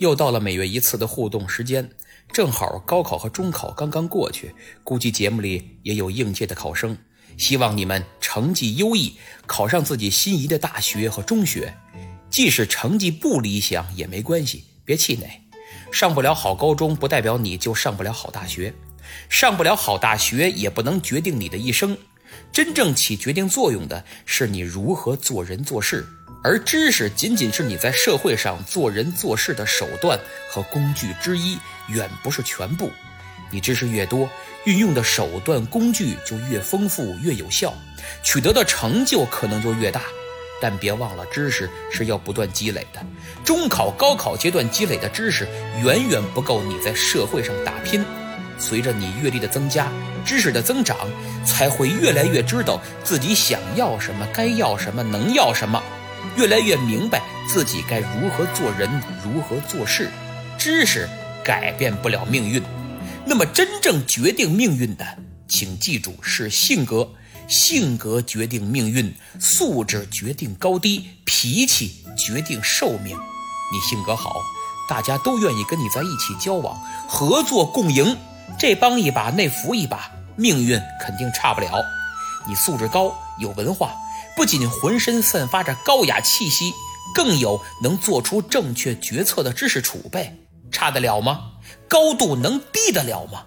[0.00, 1.90] 又到了每月一次的互动时间，
[2.32, 6.96] 正好高考和中考刚刚过去，估计节目里也有应届的考生，
[7.36, 11.74] 希望你们成绩优异，考上自己心仪的大学和中学。
[12.30, 15.42] 即使成绩不理想也没关系，别气馁。
[15.92, 18.72] 上不了好高中不代表你就上不了好大学，
[19.28, 21.98] 上不了好大学也不能决定你的一生。
[22.50, 26.06] 真正起决定作用的是你如何做人做事。
[26.42, 32.90] 而知识仅仅是你在社会上做人做事的手段和工具之一，远不是全部。
[33.50, 34.28] 你知识越多，
[34.64, 37.74] 运用的手段工具就越丰富越有效，
[38.22, 40.02] 取得的成就可能就越大。
[40.62, 43.04] 但别忘了，知识是要不断积累的。
[43.44, 45.46] 中考、高考阶段积累的知识
[45.82, 48.02] 远远不够你在社会上打拼。
[48.58, 49.90] 随着你阅历的增加，
[50.24, 50.96] 知识的增长，
[51.44, 55.82] 才会越来越知道自己想要什么，该要什么，能要什么。
[56.36, 58.88] 越来越明白自己该如何做人，
[59.24, 60.10] 如何做事。
[60.58, 61.08] 知识
[61.44, 62.62] 改变不了命运，
[63.24, 65.04] 那么真正决定命运的，
[65.48, 67.08] 请记住是性格。
[67.48, 73.16] 性格决定命运，素质决定高低，脾气决定寿命。
[73.72, 74.36] 你性格好，
[74.88, 78.16] 大家都愿意跟你在一起交往，合作共赢。
[78.58, 81.72] 这帮一把，那扶一把，命运肯定差不了。
[82.46, 83.94] 你素质高，有文化。
[84.40, 86.72] 不仅浑身散发着高雅气息，
[87.14, 90.34] 更有能做出正确决策的知识储备，
[90.72, 91.42] 差得了吗？
[91.86, 93.44] 高度能低得了吗？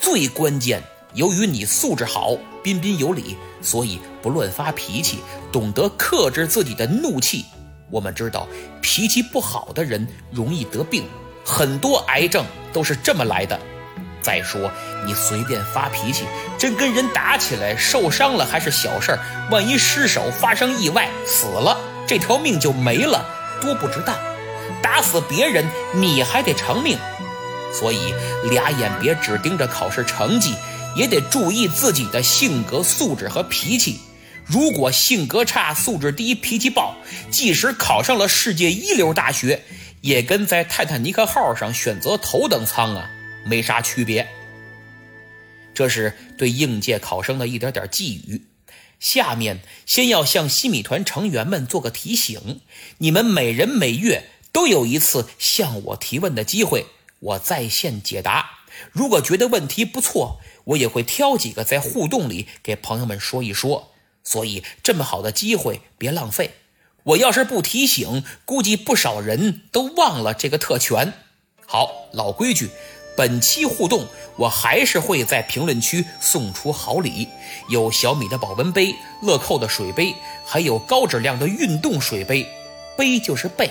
[0.00, 0.80] 最关键，
[1.14, 5.18] 由于你素质好，彬彬有礼，所以不乱发脾气，
[5.50, 7.44] 懂得克制自己的怒气。
[7.90, 8.46] 我们知道，
[8.80, 11.02] 脾气不好的人容易得病，
[11.44, 13.58] 很多癌症都是这么来的。
[14.22, 14.70] 再说，
[15.04, 16.24] 你随便发脾气，
[16.56, 19.18] 真跟人打起来，受伤了还是小事儿，
[19.50, 23.24] 万一失手发生意外死了，这条命就没了，
[23.60, 24.16] 多不值当。
[24.80, 25.64] 打死别人，
[25.94, 26.96] 你还得偿命。
[27.72, 28.14] 所以，
[28.50, 30.54] 俩眼别只盯着考试成绩，
[30.94, 34.00] 也得注意自己的性格素质和脾气。
[34.44, 36.94] 如果性格差、素质低、脾气暴，
[37.30, 39.62] 即使考上了世界一流大学，
[40.00, 43.08] 也跟在泰坦尼克号上选择头等舱啊！
[43.44, 44.28] 没啥区别。
[45.74, 48.46] 这是对应届考生的一点点寄语。
[49.00, 52.60] 下面先要向西米团成员们做个提醒：
[52.98, 56.86] 你们每人每月都有一次向我提问的机会，
[57.18, 58.60] 我在线解答。
[58.92, 63.92] 如果觉得问题不错，我也会挑几个在互动里给朋友们说一说。
[64.22, 66.52] 所以这么好的机会别浪费。
[67.02, 71.12] 我要是不提醒，估计不少人都忘了这个特权。
[71.66, 72.70] 好，老规矩。
[73.16, 74.06] 本期互动，
[74.36, 77.28] 我还是会在评论区送出好礼，
[77.68, 80.14] 有小米的保温杯、乐扣的水杯，
[80.46, 82.46] 还有高质量的运动水杯。
[82.96, 83.70] 杯就是背，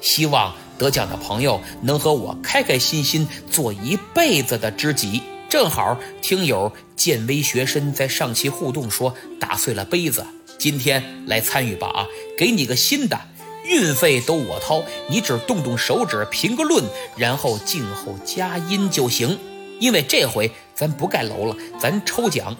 [0.00, 5.22] 希望得奖的朋友能和我开开心心做一辈子的知己。
[5.48, 10.26] 正好听友见微学深在上期互动说打碎了杯子，
[10.58, 12.06] 今天来参与吧啊，
[12.36, 13.18] 给你个新的。
[13.68, 16.84] 运费都我掏，你只动动手指评个论，
[17.16, 19.38] 然后静候佳音就行。
[19.78, 22.56] 因为这回咱不盖楼了，咱抽奖，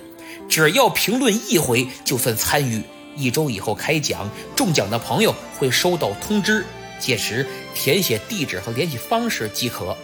[0.49, 2.83] 只要评论一回就算参与。
[3.17, 6.65] 一周以后开奖，中奖的朋友会收到通知，
[7.01, 9.97] 届时填写地址和联系方式即可。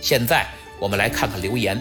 [0.00, 0.48] 现在
[0.78, 1.78] 我们来看看留言，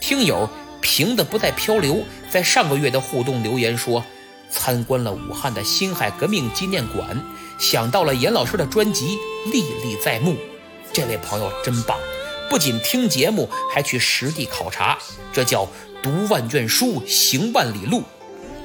[0.00, 0.46] 听友
[0.82, 4.04] 平的不再漂流，在上个月的互动留言说，
[4.50, 7.24] 参观了武汉的辛亥革命纪念馆。
[7.58, 9.18] 想到了严老师的专辑，
[9.52, 10.36] 历历在目。
[10.92, 11.98] 这位朋友真棒，
[12.48, 14.98] 不仅听节目，还去实地考察，
[15.32, 15.68] 这叫
[16.02, 18.02] 读万卷书，行万里路。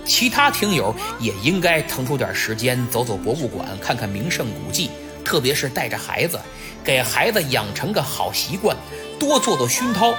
[0.03, 4.90] 其他听友也应该腾出点时间，走走博物馆，看看名胜古迹，
[5.24, 6.40] 特别是带着孩子，
[6.84, 8.75] 给孩子养成个好习惯，
[9.19, 10.13] 多做做熏陶。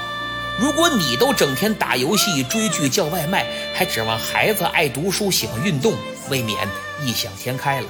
[0.61, 5.95] 如果你都整天打游戏、追剧、叫外卖，还指望孩子爱读书、喜欢运动，
[6.29, 6.69] 未免
[7.03, 7.87] 异想天开了。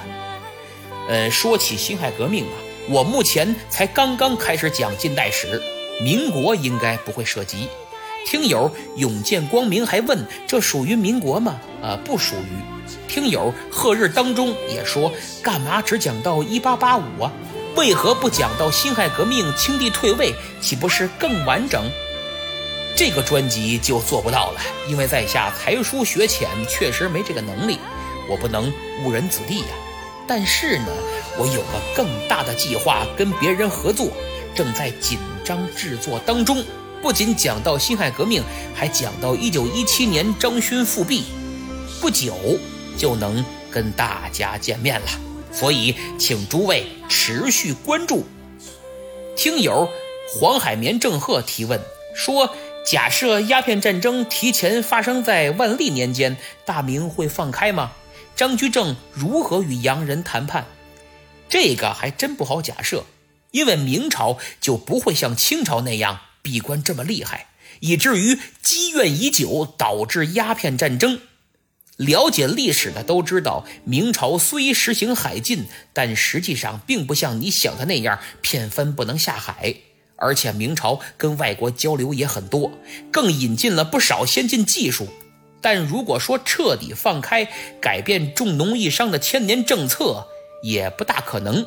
[1.09, 2.57] 呃，说起辛亥革命啊，
[2.89, 5.61] 我目前才刚刚开始讲近代史，
[6.01, 7.69] 民国应该不会涉及。
[8.25, 11.61] 听友永见光明还问，这属于民国吗？
[11.83, 12.83] 啊，不属于。
[13.09, 15.13] 听友贺日当中也说，
[15.43, 17.33] 干嘛只讲到一八八五啊？
[17.75, 21.91] 为何不讲到辛亥革命、清帝退位，岂不是更完整？
[22.95, 27.79] 这个专辑就做不到了，因为在下才疏学浅，确实没这个能力，
[28.29, 28.73] 我不能
[29.05, 29.69] 误人子弟呀。
[30.35, 30.87] 但是呢，
[31.37, 34.09] 我有个更大的计划，跟别人合作，
[34.55, 36.65] 正在紧张制作当中。
[37.03, 38.43] 不仅讲到辛亥革命，
[38.75, 41.25] 还讲到一九一七年张勋复辟，
[42.01, 42.35] 不久
[42.97, 45.07] 就能跟大家见面了。
[45.53, 48.25] 所以，请诸位持续关注。
[49.37, 49.87] 听友
[50.41, 51.79] 黄海绵郑鹤提问
[52.15, 52.57] 说
[52.91, 57.93] ：“假设鸦片战争提前发生在万历年间，大明会放开吗？
[58.35, 60.67] 张居正如何与洋人谈判？”
[61.49, 63.05] 这个还真不好假设，
[63.51, 67.49] 因为明朝就不会像清朝那样闭关这么厉害，
[67.81, 71.21] 以至于积怨已久，导致鸦片战争。
[71.97, 79.77] 了解历史的都知道，明朝虽实行海禁，但实际上并不像你想的那样片分不能下海。
[80.17, 82.73] 而且明朝跟外国交流也很多，
[83.11, 85.09] 更引进了不少先进技术。
[85.63, 87.49] 但如果说彻底放开、
[87.81, 90.27] 改变重农抑商的千年政策，
[90.63, 91.67] 也不大可能。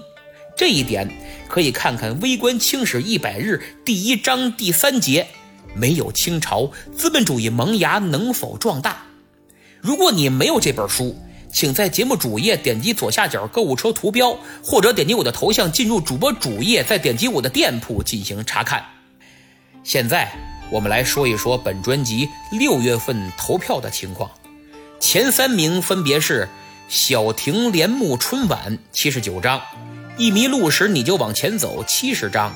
[0.55, 1.09] 这一点
[1.47, 5.27] 可以看看《微观清史一百日》第一章第三节：
[5.73, 9.05] 没有清朝，资本主义萌芽能否壮大？
[9.81, 11.17] 如果你没有这本书，
[11.51, 18.83] 请在节目主页点击左下角购物车图标，或者点击我的头像进入主播主页，再点击我的店铺进行查看。
[19.83, 20.31] 现在
[20.71, 24.31] 我们来说一说本专辑六月份投票的情况，
[24.99, 26.49] 前三名分别是
[26.87, 29.61] 小亭帘幕春晚七十九张，
[30.17, 32.53] 一迷路时你就往前走七十张，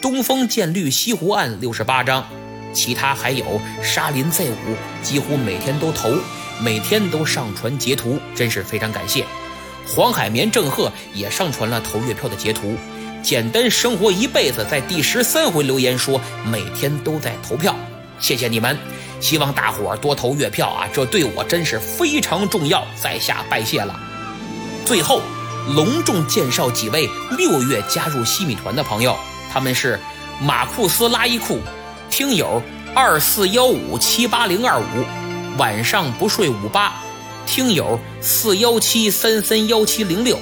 [0.00, 2.26] 东风渐绿西湖岸六十八张，
[2.72, 6.16] 其他还有沙林 Z 五，几乎每天都投。
[6.60, 9.24] 每天都上传截图，真是非常感谢。
[9.88, 12.76] 黄海绵郑鹤也上传了投月票的截图。
[13.22, 17.74] 简单生活一辈子在第十三回留言说每天都在投票，
[18.18, 18.76] 谢谢你们。
[19.20, 23.98] 希望大伙儿多投月票啊，这对我真是非常重要，在下拜谢了。
[24.84, 25.22] 最后
[25.76, 27.08] 隆重介绍几位
[27.38, 29.16] 六月加入西米团的朋友，
[29.52, 30.00] 他们是
[30.40, 31.60] 马库斯拉伊库
[32.10, 32.60] 听友
[32.94, 34.84] 二四幺五七八零二五。
[35.58, 36.94] 晚上不睡五八，
[37.46, 40.36] 听友四幺七三三幺七零六，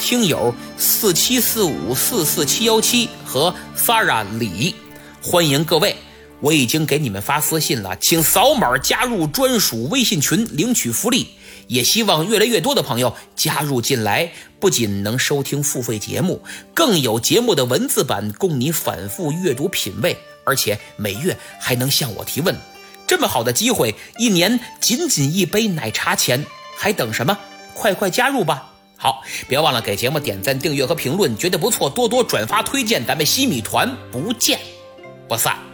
[0.00, 4.74] 听友四七四五四四七幺七和 Sara 李，
[5.22, 5.94] 欢迎各位！
[6.40, 11.28] 我已经给你们发私信了，请扫码加入专属微信群领取福利。
[11.66, 16.42] 也希望越来越多的朋友加入进来，不仅能收听付费节目，
[16.74, 22.56] 更有节目的文字版供你反复阅读品味，而且每月还能向我提问。
[23.06, 26.44] 这么好的机会，一年仅仅一杯奶茶钱，
[26.78, 27.38] 还等什么？
[27.74, 28.69] 快快加入吧！
[29.02, 33.02] 好，别忘了给节目点赞、订阅和评论，觉得不错，多多转发推荐。
[33.06, 34.60] 咱们西米团不见
[35.26, 35.69] 不散。